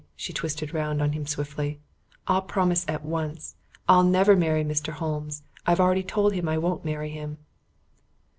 [0.15, 1.79] She twisted round on him swiftly.
[2.25, 3.53] "I'll promise at once.
[3.87, 4.93] I'll never marry Mr.
[4.93, 5.43] Holmes.
[5.67, 7.37] I've already told him I won't marry him."